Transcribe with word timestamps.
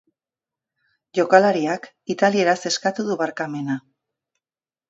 Jokalariak 1.19 1.85
italieraz 2.15 2.57
eskatu 2.71 3.07
du 3.11 3.19
barkamena. 3.23 3.77